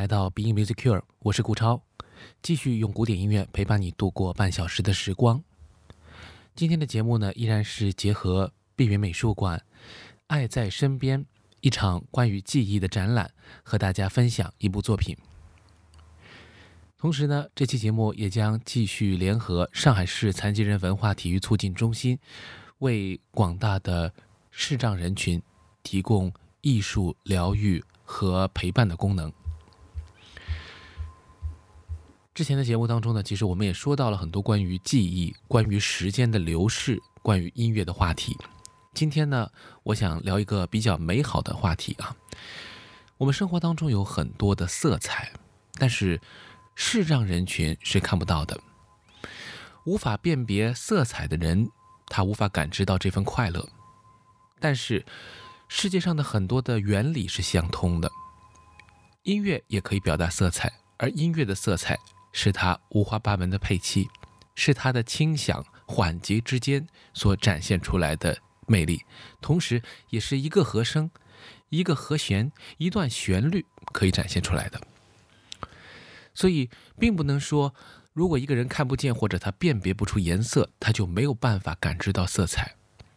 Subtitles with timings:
[0.00, 1.82] 来到 Being Music Cure，我是顾超，
[2.40, 5.44] 继续用古典音乐陪伴你度过半小时的时光。
[6.56, 9.62] 今天的节目呢，依然是结合碧云美术馆
[10.28, 11.26] “爱在身边”
[11.60, 13.30] 一场关于记忆的展览，
[13.62, 15.14] 和大家分享一部作品。
[16.96, 22.18] 同时呢，这期节目也将继续联合上海市残疾人文化体育促进中心，
[22.78, 24.14] 为广大的
[24.50, 25.42] 视障人群
[25.82, 29.30] 提供艺术疗愈和陪伴的功能。
[32.40, 38.34] 之前的节目当中呢，其实我们也说到了很多关于记忆、关于时间的流逝、关于音乐的话题。
[38.94, 39.46] 今天呢，
[39.82, 42.16] 我想聊一个比较美好的话题啊。
[43.18, 45.30] 我们生活当中有很多的色彩，
[45.74, 46.18] 但是。
[46.76, 48.58] 视障人群是看不到的，
[49.84, 51.68] 无法辨别色彩的人，
[52.06, 53.68] 他无法感知到这份快乐。
[54.58, 55.04] 但是，
[55.68, 58.10] 世界上的很多的原理是相通的，
[59.24, 61.98] 音乐也可以表达色彩，而音乐的色彩
[62.32, 64.08] 是它五花八门的配器，
[64.54, 69.04] 是它的轻响缓急之间所展现出来的魅力，
[69.40, 71.10] 同时也是一个和声、
[71.68, 74.80] 一个和弦、一段旋律可以展现出来的。
[76.32, 77.74] 所以，并不能说，
[78.12, 82.76] 如果一个人看不见或者他辨别不出颜色，他就没有办法感知到色彩。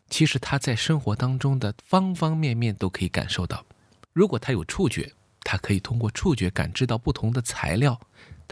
[0.10, 3.66] 其实他在生活当中的方方面面都可以感受到。
[4.12, 5.12] 如果他有触觉，
[5.42, 8.00] 他可以通过触觉感知到不同的材料，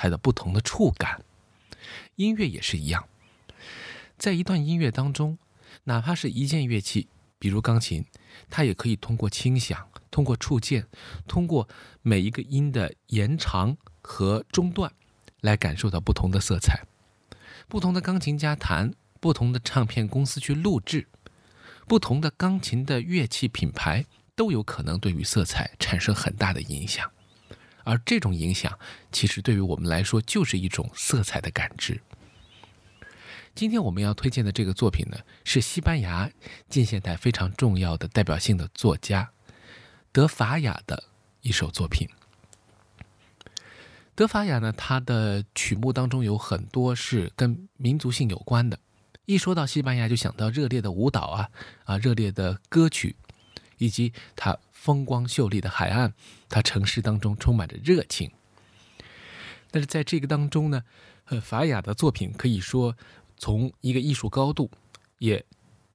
[0.02, 1.24] 它的不同的触感。
[2.16, 3.08] 音乐也是一样，
[4.18, 5.38] 在一段音乐当中，
[5.84, 8.06] 哪怕是一件乐器，比如钢琴，
[8.50, 10.88] 它也可以通过轻响、通过触键、
[11.28, 11.68] 通过
[12.02, 13.78] 每一个音的延长。
[14.04, 14.92] 和中断，
[15.42, 16.88] 来感受到不同的色彩。
[17.68, 21.08] 不同的钢琴家弹，不同的唱片公司去录制，
[21.88, 27.12] 不同的钢琴的乐器品牌都有可能对于色彩产生很大的影响。
[27.84, 28.78] 而这种影响，
[29.12, 32.02] 其实对于我们来说就是一种色彩的感知。
[33.54, 36.32] 今天我们要推荐的这个作品呢，是西班牙
[36.70, 39.30] 近现代非常重要的代表性的作家
[40.12, 41.04] 德法雅的
[41.42, 42.08] 一首作品。
[44.16, 48.80] 德法雅呢，他的曲目当中有很多是跟民族性有关的。
[49.26, 51.50] 一说到西班牙，就想到热烈的舞蹈啊，
[51.86, 53.16] 啊，热烈的歌曲，
[53.78, 56.12] 以及它风光秀丽的海岸，
[56.50, 58.32] 它城市当中充满着热情。
[59.70, 60.84] 但是在这个当中呢，
[61.26, 62.98] 呃，法雅的作品可以说
[63.38, 64.72] 从一个艺术高度，
[65.20, 65.46] 也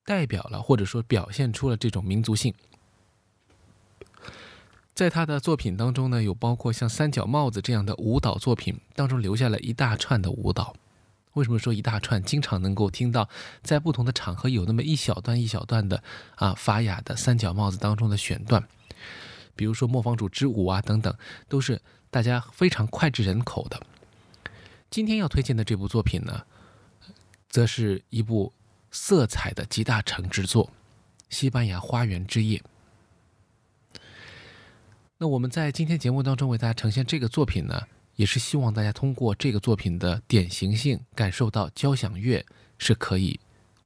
[0.05, 2.55] 代表了或者说表现出了这种民族性。
[4.95, 10.77] 在他的作品当中呢，有包括像三角帽子这样的舞蹈作品当中留下了一大串的舞蹈。
[11.37, 12.23] 为什么说一大串？
[12.23, 13.29] 经常能够听到
[13.63, 16.03] 在不同的场合有那么一小段一小段的
[16.35, 18.67] 啊法雅的三角帽子当中的选段，
[19.55, 21.15] 比如说磨坊主之舞啊等等，
[21.47, 21.81] 都是
[22.11, 23.79] 大家非常脍炙人口的。
[24.89, 26.43] 今天要推荐的这部作品呢，
[27.51, 28.51] 则是一部
[28.91, 30.71] 色彩的集大成之作——
[31.29, 32.63] 西班牙花园之夜。
[35.19, 37.83] 那我们在今天节目当中为大家呈现这个作品呢，
[38.17, 42.45] 也是希望大家通过这个作品的典型性，感受到交响乐
[42.79, 43.39] 是可以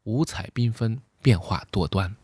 [0.05, 2.17] 五彩缤纷、变化多端。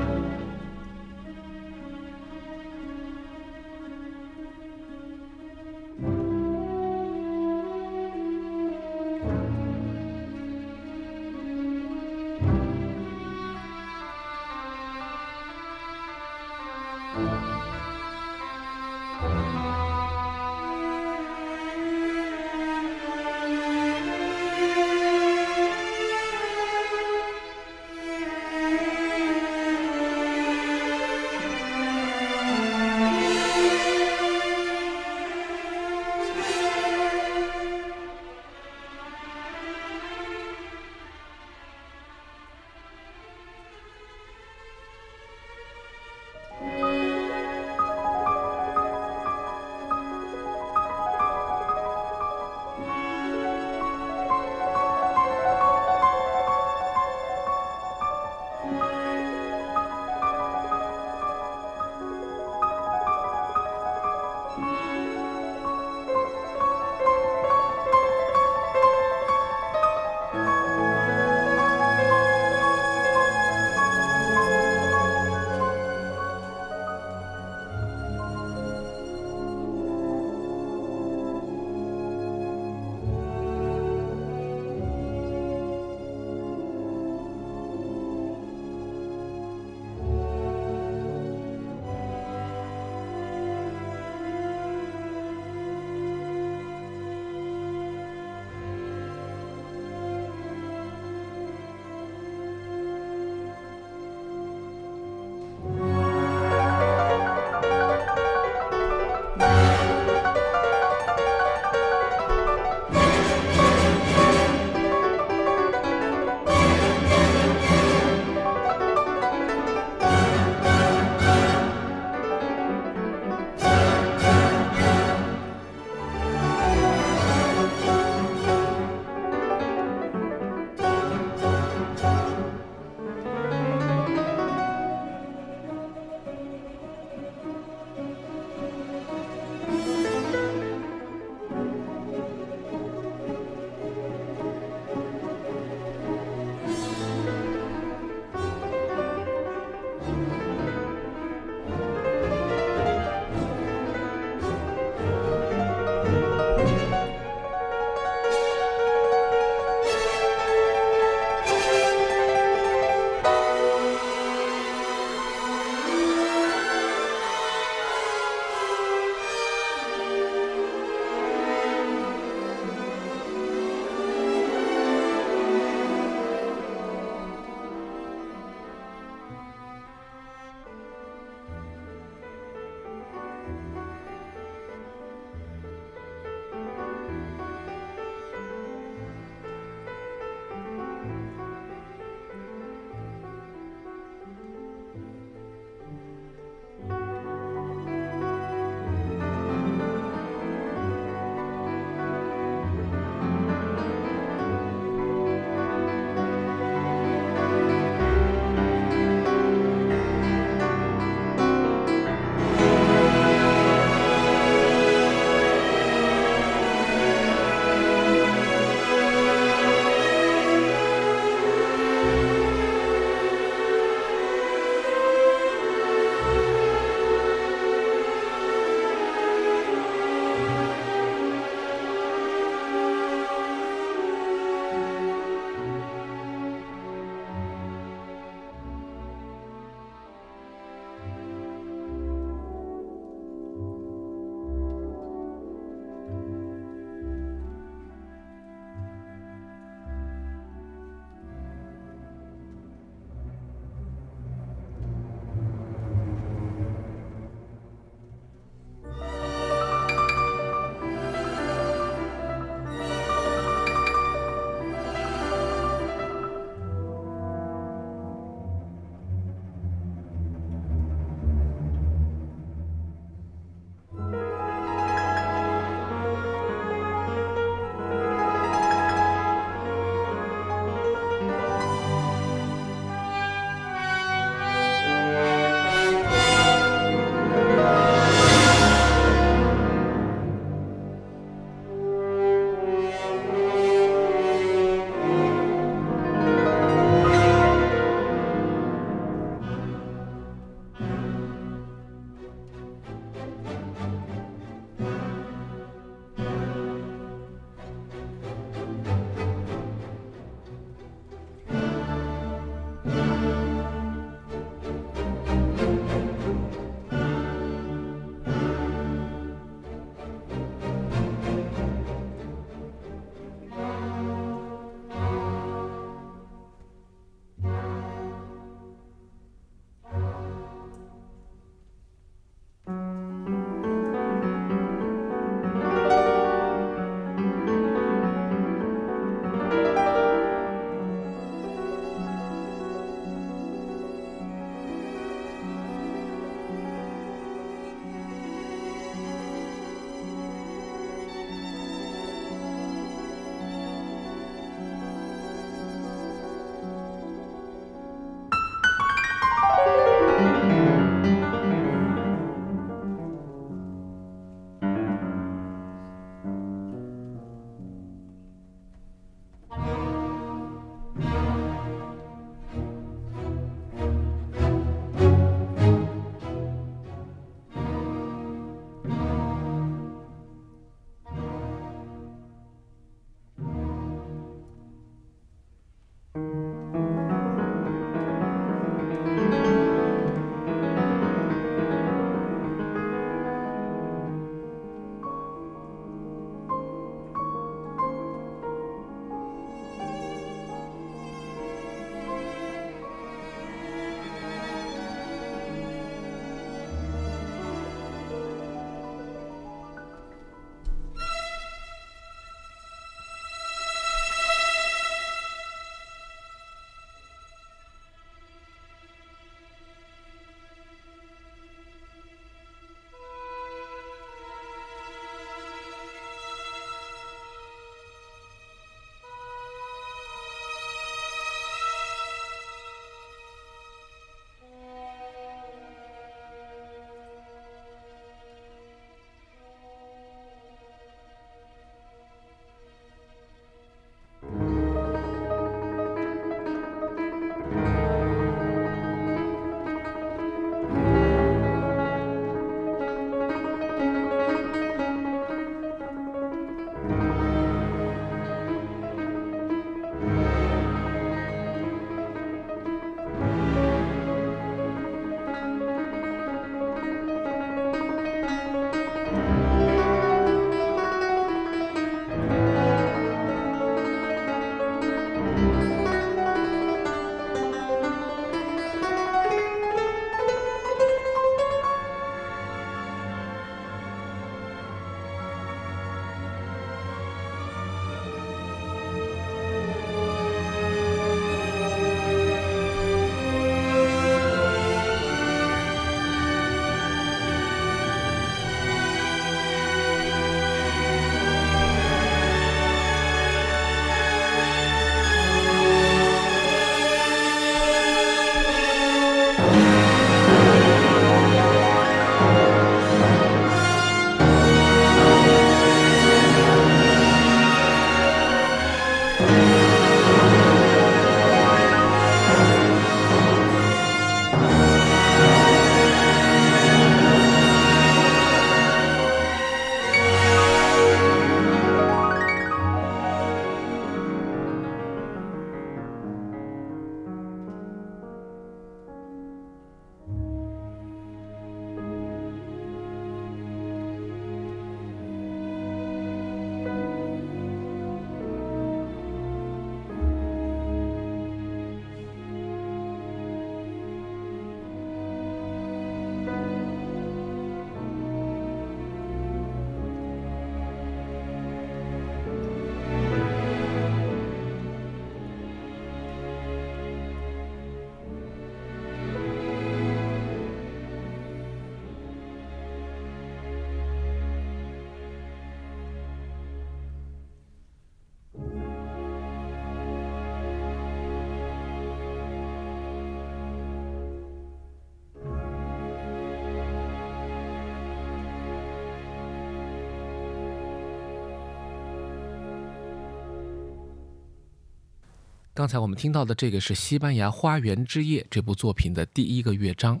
[595.62, 600.00] 刚才我们听到的这个是西班牙《花园之夜》这部作品的第一个乐章。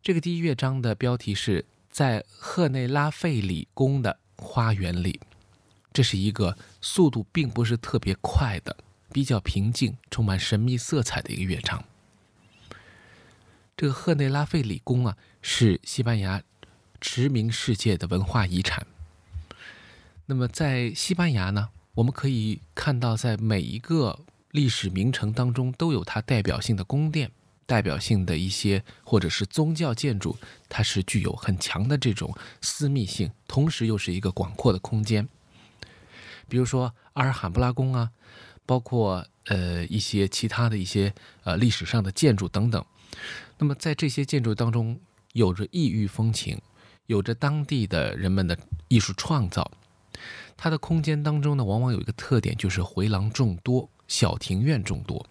[0.00, 5.18] 这个第一乐章的标题是在赫内拉费里宫的花园里，
[5.92, 8.76] 这是一个速度并不是特别快的、
[9.10, 11.82] 比较平静、充满神秘色彩的一个乐章。
[13.76, 16.40] 这个赫内拉费里宫啊，是西班牙
[17.00, 18.86] 驰名世界的文化遗产。
[20.26, 21.70] 那么在西班牙呢？
[21.94, 24.20] 我们可以看到，在每一个
[24.56, 27.30] 历史名城当中，都有它代表性的宫殿、
[27.66, 30.34] 代表性的一些或者是宗教建筑，
[30.66, 35.28] 它是具有很强的这种私密性，同时又是一个广阔的空间。
[36.48, 38.10] 比如说阿尔罕布拉宫啊，
[38.64, 41.12] 包括呃一些其他的一些
[41.44, 42.82] 呃历史上的建筑等等。
[43.58, 44.98] 那么在这些建筑当中，
[45.34, 46.58] 有着异域风情，
[47.06, 48.56] 有着当地的人们的
[48.88, 49.70] 艺术创造。
[50.56, 55.26] 它的空间当中呢，往往有一个特点，就是回廊众多，小庭院众多，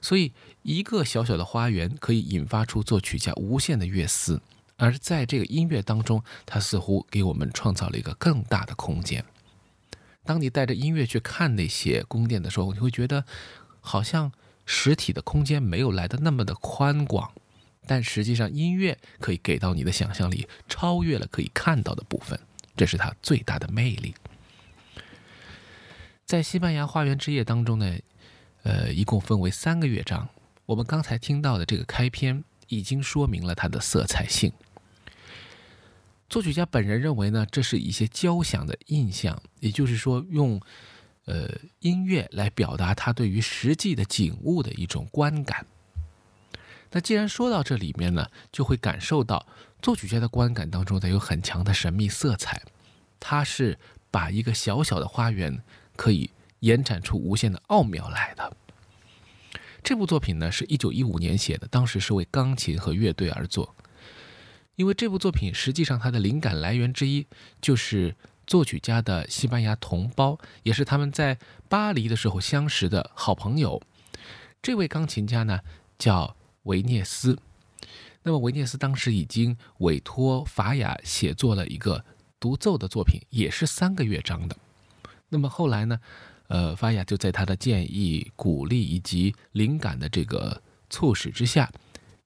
[0.00, 4.40] 所以一个小小的花园可以引发出作曲家无限的乐思，
[4.76, 9.24] 而在这个音乐当中，它似乎给我们创造了一个更大的空间。
[10.24, 13.24] 当你带着音乐去看那些宫殿的时候，你会觉得
[13.80, 14.30] 好像
[14.66, 17.32] 实体的空间没有来的那么的宽广，
[17.86, 22.38] 但实际上音乐可以给到你的想象力超越了可以看到的部分，
[22.76, 24.14] 这是它最大的魅力。
[26.30, 27.98] 在西班牙花园之夜当中呢，
[28.62, 30.28] 呃，一共分为三个乐章。
[30.64, 34.52] 我们刚才听到的这个开篇已经说明了它的色彩性。
[36.28, 40.60] 作曲家本人认为呢，这是一些交响的印象，也就是说，用
[41.24, 45.66] 呃音乐来表达他对于实际的景物的一种观感。
[46.92, 49.44] 那既然说到这里面呢，就会感受到
[49.82, 52.62] 作曲家的观感当中带有很强的神秘色彩。
[53.18, 53.76] 他是
[54.12, 55.60] 把一个小小的花园。
[56.00, 56.30] 可以
[56.60, 58.56] 延展出无限的奥妙来的。
[59.82, 63.76] 这部作品呢，是一九一五年写的，当时是为钢琴和乐队而作。
[64.76, 67.26] 因为这部作品实际上它的灵感来源之一，
[67.60, 68.16] 就是
[68.46, 71.38] 作曲家的西班牙同胞，也是他们在
[71.68, 73.82] 巴黎的时候相识的好朋友。
[74.62, 75.60] 这位钢琴家呢，
[75.98, 77.38] 叫维涅斯。
[78.22, 82.02] 那么维涅斯当时已经委托法雅写作了一个
[82.38, 84.56] 独奏的作品，也是三个乐章的。
[85.30, 85.98] 那么后来呢，
[86.48, 90.60] 呃，法雅就在他的建议、鼓励以及灵感的这个
[90.90, 91.72] 促使之下，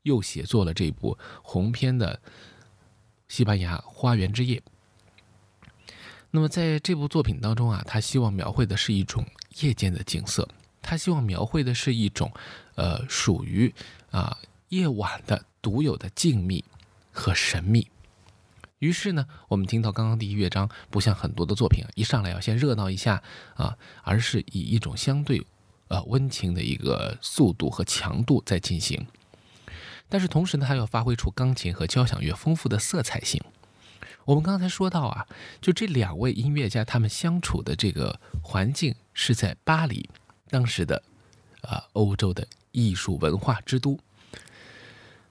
[0.03, 2.17] 又写作了这部鸿篇的
[3.29, 4.59] 《西班牙花园之夜》。
[6.31, 9.25] 那么在这部作品当中啊，他希望描绘的是一种
[9.61, 10.49] 夜间的景色，
[10.83, 12.33] 他希望描绘的是一种，
[12.75, 13.73] 呃，属于
[14.11, 14.37] 啊
[14.71, 16.65] 夜晚的独有的静谧
[17.13, 17.87] 和神秘。
[18.85, 23.23] 于是呢，我们听到刚刚第一乐章，不像很多的作品啊，一上来要先热闹一下
[23.55, 25.43] 啊，而是以一种相对，
[25.89, 29.07] 呃温情的一个速度和强度在进行。
[30.11, 33.43] 但是同时呢，它要发挥出钢琴和交响乐丰富的色彩性。
[34.27, 35.27] 我们刚才说到啊，
[35.63, 40.11] 就这两位音乐家他们相处的这个环境是在巴黎，
[40.51, 41.03] 当时的
[41.63, 43.99] 啊欧洲的艺术文化之都。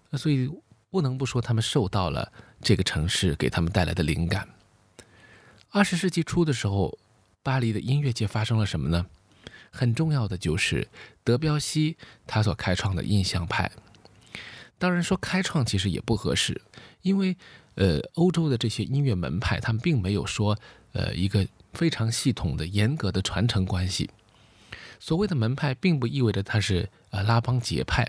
[0.10, 0.50] 那所以
[0.90, 2.34] 不能不说他们受到了。
[2.64, 4.48] 这个城市给他们带来的灵感。
[5.70, 6.98] 二十世纪初的时候，
[7.44, 9.06] 巴黎的音乐界发生了什么呢？
[9.70, 10.88] 很重要的就是
[11.24, 13.72] 德彪西他所开创的印象派。
[14.78, 16.62] 当然说开创其实也不合适，
[17.02, 17.36] 因为
[17.76, 20.58] 呃，欧洲的这些音乐门派他们并没有说
[20.92, 24.10] 呃一个非常系统的、严格的传承关系。
[25.00, 28.08] 所谓的门派，并不意味着他是呃拉帮结派。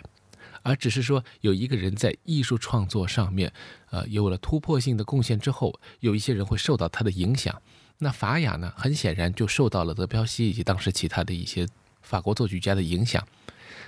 [0.62, 3.52] 而只是说，有一个人在艺术创作上面，
[3.94, 7.62] 呃，有了突破性的贡献之后，有一些人会受到他的影响。
[7.98, 11.68] 那法雅呢，很显然就受到了德彪西以及当时其他的一些
[12.02, 13.24] 法国作曲家的影响，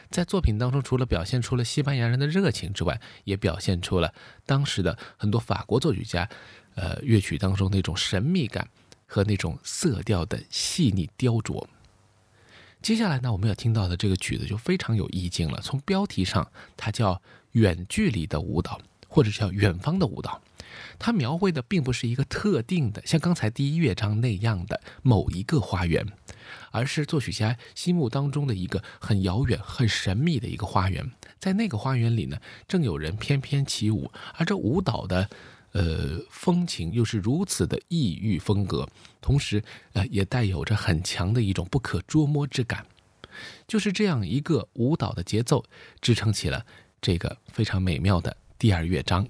[0.08, 4.14] 在作品当中，除了表现出了西班牙人的热情之外，也表现出了
[4.44, 6.28] 当时的很多法国作曲家，
[6.76, 8.68] 呃，乐曲当中那种神秘感
[9.06, 11.66] 和那种色调的细腻雕琢。
[12.80, 15.60] 接下来呢，我们要听到的这个曲子就非常有意境了。
[15.60, 17.14] 从标题上，它叫
[17.52, 18.78] 《远距离的舞蹈》，
[19.16, 20.42] 或者叫《远方的舞蹈》。
[20.98, 26.06] 它描绘的并不是一个特定的，像刚才第一乐章那样的某一个花园，
[26.70, 31.10] 而是作曲家心目当中的一个很遥远、很神秘的一个花园。
[31.38, 35.30] 在那个花园里呢，正有人翩翩起舞，而这舞蹈的。
[35.72, 38.88] 呃，风情又是如此的异域风格，
[39.20, 42.86] 同时，呃，也带有着很强的一种不可捉摸之感。
[43.68, 45.62] 就是这样一个舞蹈的节奏，
[46.00, 46.64] 支撑起了
[47.02, 49.28] 这个非常美妙的第二乐章。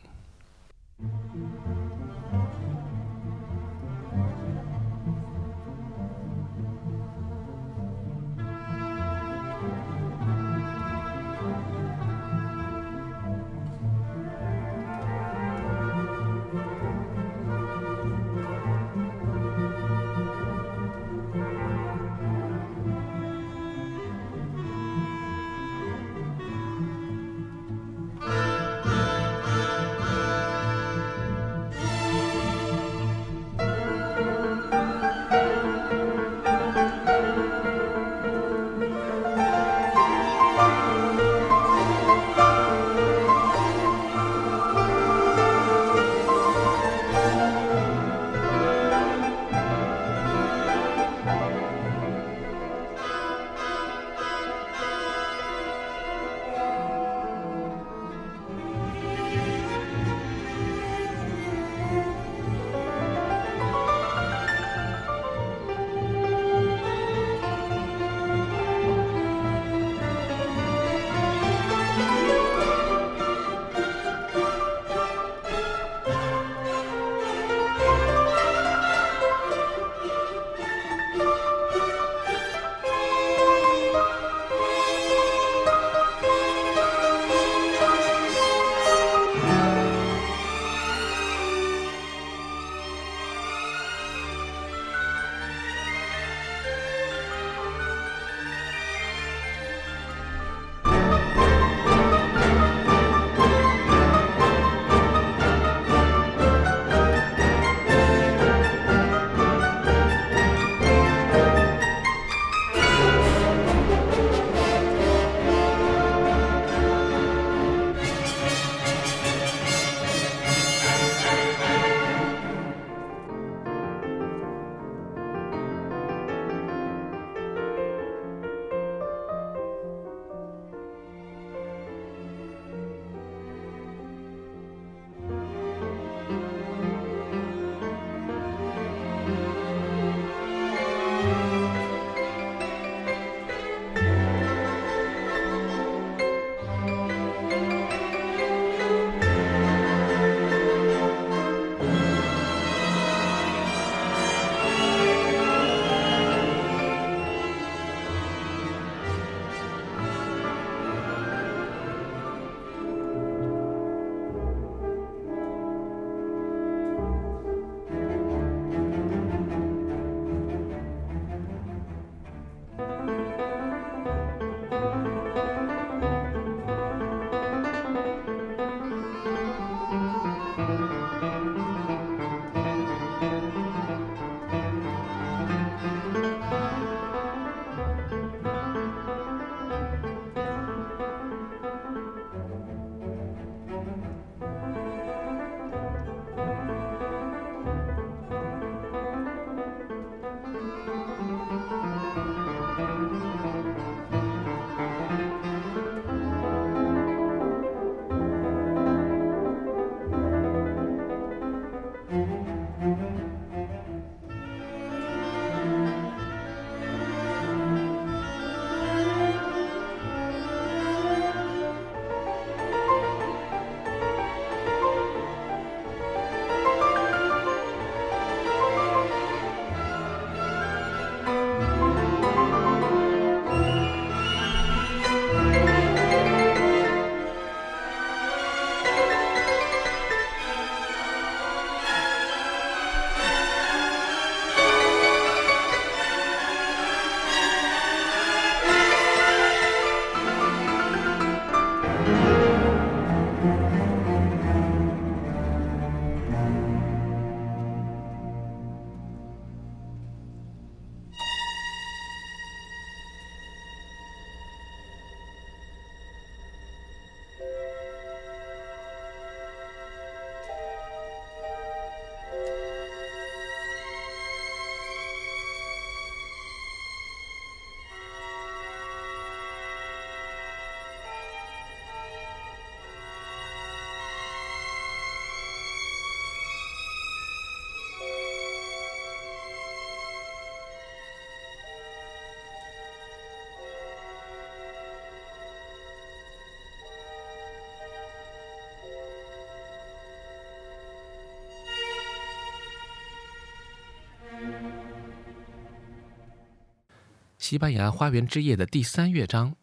[307.48, 309.54] 西班牙花园之夜的第三乐章，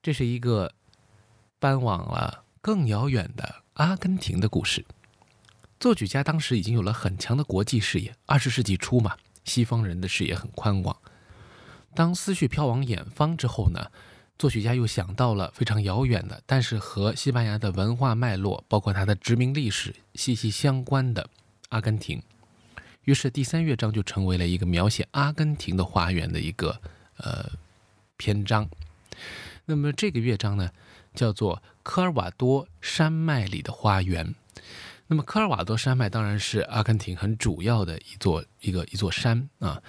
[0.00, 0.72] 这是一个
[1.58, 4.84] 搬往了更遥远的阿根廷的故事。
[5.80, 10.96] 作曲家当时已经有了很强的国际视野，二十世纪初嘛，西方人的视野很宽广。
[11.96, 13.90] 当思绪飘往远方之后呢，
[14.38, 21.28] 作曲家又想到了非常遥远的，但是和西班牙的文化脉络，包括它的殖民历史息息相关的
[21.70, 22.22] 阿根廷。
[23.08, 26.78] 于是第三乐章就成为了一个描写阿根廷的花园的一个
[27.16, 27.50] 呃
[28.18, 28.68] 篇章。
[29.64, 30.70] 那么这个乐章呢，
[31.14, 34.34] 叫做科尔瓦多山脉里的花园。
[35.06, 39.82] 那么科尔瓦多山脉当然是阿根廷很主要的一座一个一座山啊。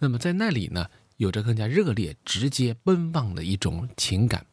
[0.00, 4.44] 那么在那里呢，有着更加热烈、直接、奔放的一种情感，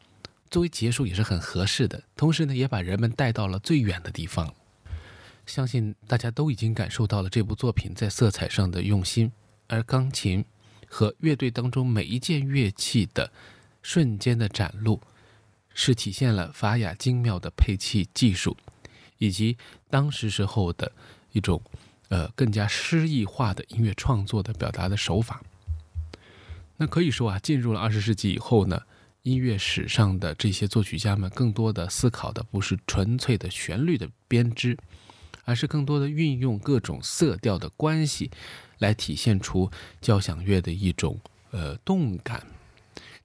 [0.51, 2.03] 作为结束也是很合适的。
[2.15, 4.53] 同时呢，也把人们带到了最远的地方。
[5.51, 9.29] 相信大家都已经感受到了这部作品在色彩上的用心，
[9.67, 10.45] 而钢琴
[10.87, 13.29] 和乐队当中每一件乐器的
[13.81, 15.01] 瞬间的展露，
[15.73, 18.55] 是体现了法雅精妙的配器技术，
[19.17, 19.57] 以及
[19.89, 20.89] 当时时候的
[21.33, 21.61] 一种
[22.07, 25.43] 呃更加诗意化的音乐创作的表达的手法。
[26.77, 28.81] 那可以说啊，进入了二十世纪以后呢，
[29.23, 34.77] 音乐史上的这些作曲家们更多的思考的不是纯粹的旋律的编织。
[35.51, 38.31] 而是更多的运用各种色调的关系，
[38.79, 41.19] 来体现出交响乐的一种
[41.51, 42.47] 呃动感。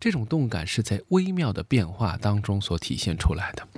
[0.00, 3.68] 这种动感是在微妙的变化当中所体现出来的。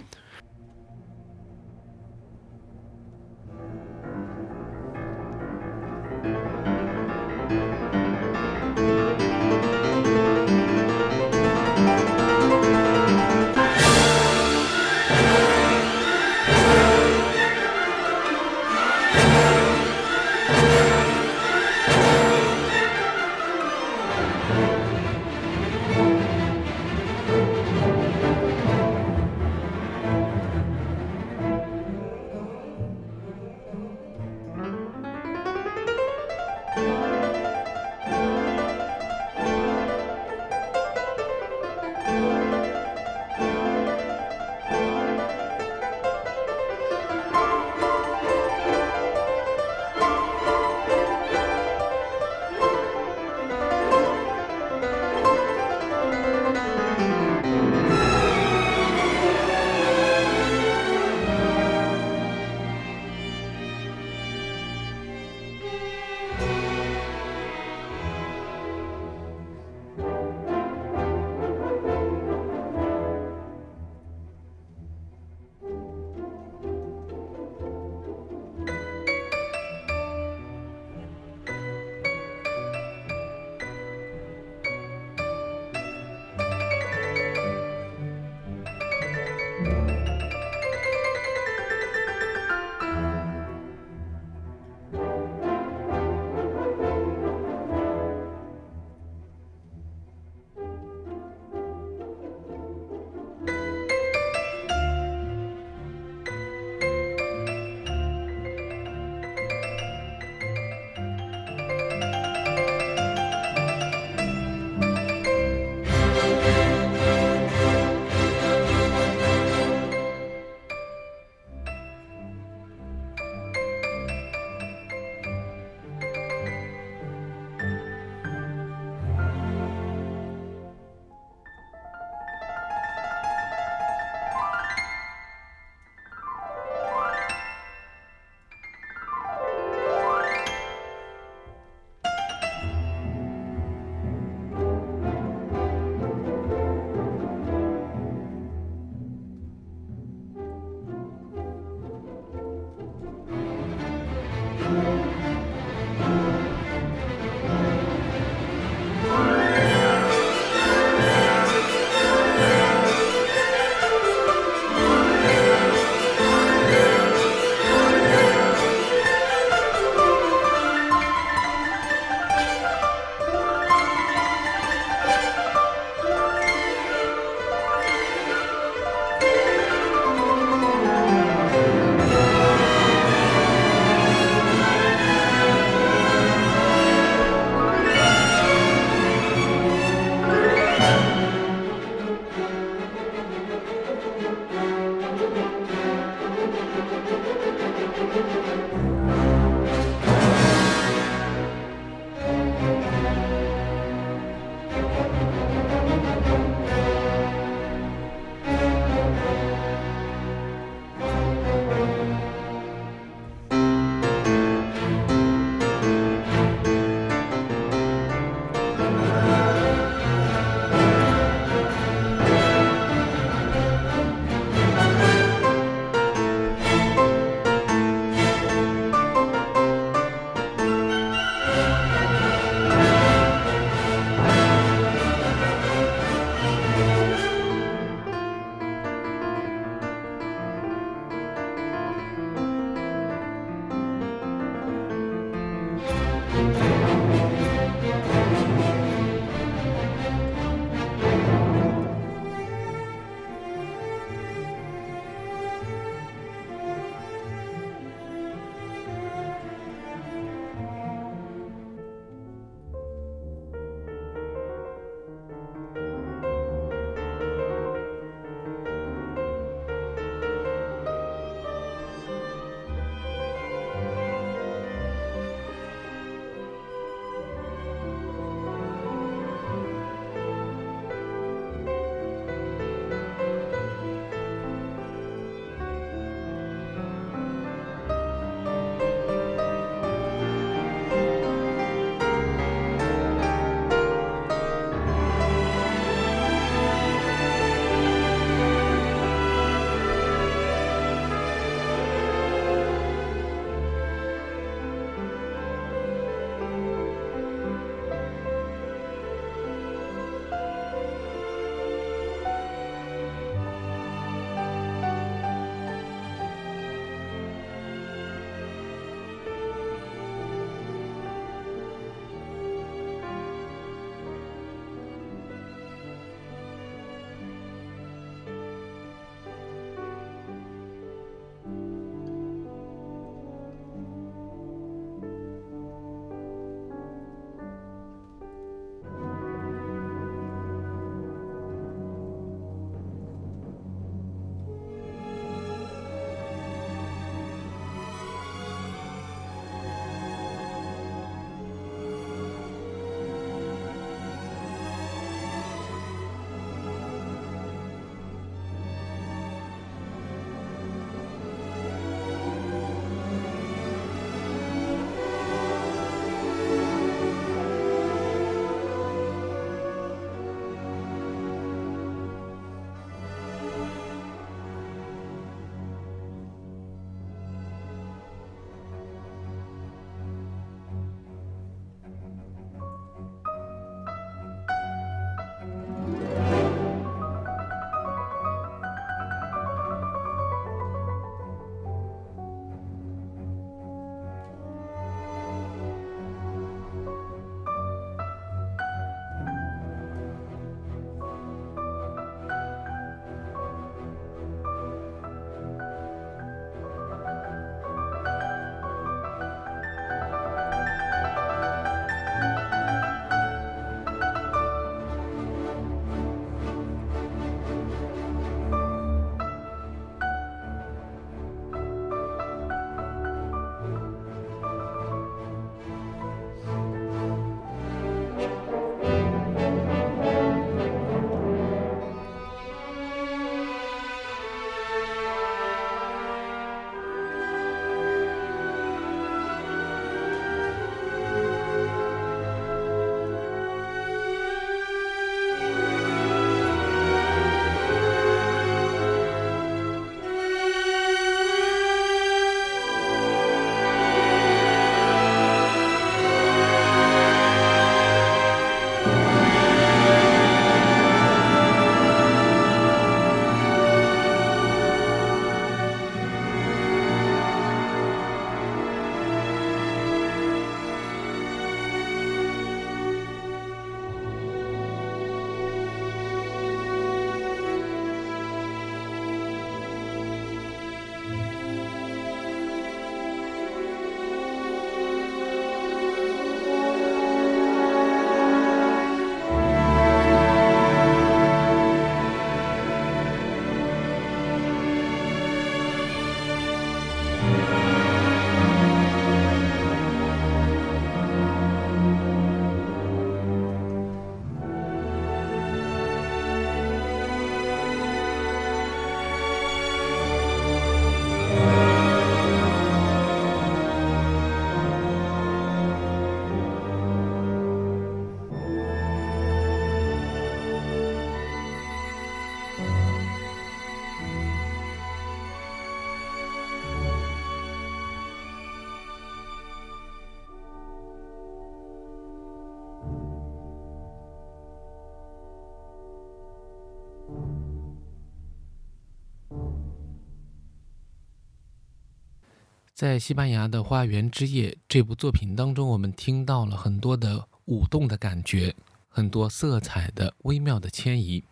[542.79, 548.55] 在西班牙的花园之夜这部作品当中，我们听到了很多的舞动的感觉，
[548.89, 551.24] 很多色彩的微妙的迁移。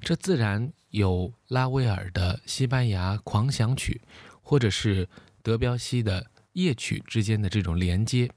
[0.00, 4.00] 这自然有拉威尔的西班牙狂想曲，
[4.42, 5.08] 或者是
[5.40, 8.28] 德彪西的夜曲之间的这种连接，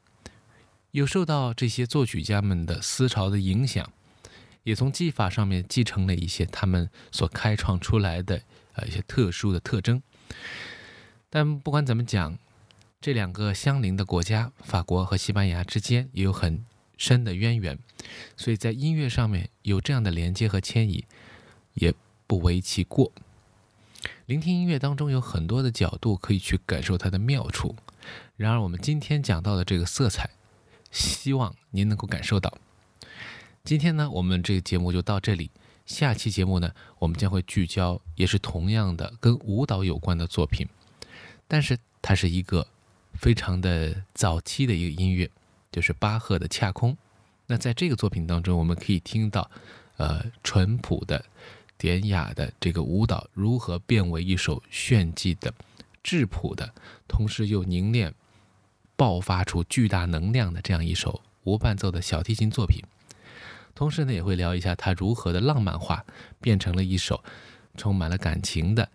[0.92, 3.92] 有受到这些作曲家们的思潮的影响，
[4.62, 10.04] 也从技法上面继承了一些他们所开创出来的呃一些特殊的特征。
[11.30, 12.38] 但不管怎么讲，
[13.00, 16.66] 这两个相邻的国家，法国和西班牙之间也有很
[16.98, 17.78] 深的渊源，
[18.36, 21.06] 所以在音乐上面有这样的连接和迁移，
[21.76, 21.94] 也
[22.28, 23.12] 不为其过。
[24.26, 27.76] 聆听音乐当中有很多的角度可以去感受它的妙处，
[28.36, 30.30] 然而我们今天讲到的这个色彩，
[30.92, 32.58] 希望您能够感受到。
[33.64, 35.52] 今天呢，我们这个节目就到这里，
[35.86, 40.68] 下期节目呢，我们将会聚焦也是同样的跟舞蹈有关的作品。
[41.50, 42.66] 但是它是一个
[43.16, 45.30] 非常的早期的一个音乐，
[45.72, 46.94] 就是巴赫的《恰空》。
[47.48, 49.50] 那在这个作品当中，我们可以听到，
[49.98, 51.26] 呃，淳朴的、
[51.76, 55.52] 典雅的这个舞蹈如何变为一首炫技的、
[56.04, 56.72] 质朴的，
[57.08, 58.14] 同时又凝练、
[58.96, 62.84] 爆发出巨大能量的这样一首无伴奏的小提琴作品。
[63.74, 66.06] 同时呢，也会聊一下它如何的浪漫化，
[66.40, 67.24] 变成了一首
[67.76, 68.88] 充满了感情的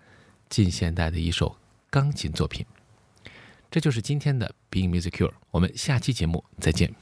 [0.49, 1.57] 近现代的一首。
[1.95, 2.67] 钢琴作品，
[3.71, 5.31] 这就是今天的 Being Music Cure。
[5.53, 6.93] 我们下期节目再见。